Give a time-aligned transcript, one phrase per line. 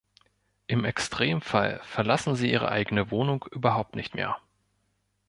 [0.65, 4.35] Im Extremfall verlassen sie ihre eigene Wohnung überhaupt nicht mehr.